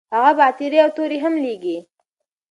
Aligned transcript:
هغه 0.15 0.31
به 0.37 0.37
غاترې 0.45 0.77
او 0.83 0.89
توري 0.97 1.17
هم 1.23 1.33
لیږي. 1.43 1.77